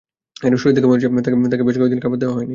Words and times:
শরীর 0.61 0.73
দেখে 0.75 0.87
মনে 0.87 0.95
হয়েছে, 0.95 1.09
তাকে 1.51 1.63
বেশ 1.63 1.75
কয়েক 1.77 1.91
দিন 1.93 1.99
খাবারও 1.99 2.19
দেওয়া 2.19 2.35
হয়নি। 2.35 2.49